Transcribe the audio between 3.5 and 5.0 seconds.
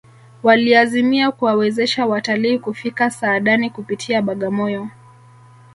kupitia bagamoyo